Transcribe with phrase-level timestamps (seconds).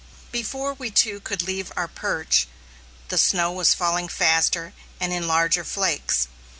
[0.31, 2.47] Before we two could leave our perch,
[3.09, 6.27] the snow was falling faster and in larger flakes.